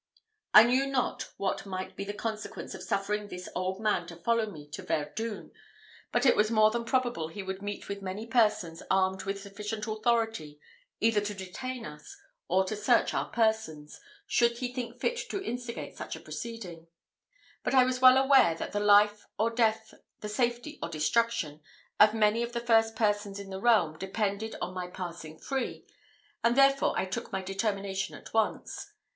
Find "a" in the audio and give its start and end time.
16.15-16.19